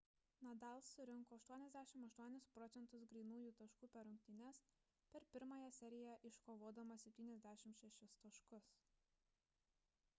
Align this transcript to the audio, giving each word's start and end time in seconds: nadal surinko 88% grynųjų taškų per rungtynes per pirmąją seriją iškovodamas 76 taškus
nadal 0.45 0.79
surinko 0.91 1.37
88% 1.47 2.95
grynųjų 3.11 3.51
taškų 3.59 3.89
per 3.95 4.07
rungtynes 4.07 4.61
per 5.15 5.27
pirmąją 5.35 5.67
seriją 5.79 6.15
iškovodamas 6.29 7.05
76 7.09 8.23
taškus 8.25 8.71